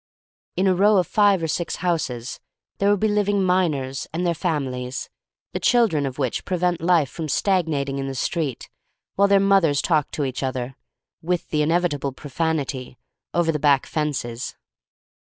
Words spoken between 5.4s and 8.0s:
the children of which prevent life THE STORY OF MARY MAC LANE II7 from Stagnating